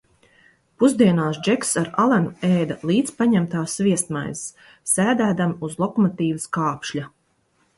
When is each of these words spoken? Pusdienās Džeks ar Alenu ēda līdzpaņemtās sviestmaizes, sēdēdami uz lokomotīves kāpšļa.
Pusdienās 0.83 1.35
Džeks 1.47 1.73
ar 1.81 1.91
Alenu 2.03 2.31
ēda 2.47 2.77
līdzpaņemtās 2.91 3.77
sviestmaizes, 3.81 4.57
sēdēdami 4.95 5.59
uz 5.69 5.77
lokomotīves 5.85 6.53
kāpšļa. 6.59 7.07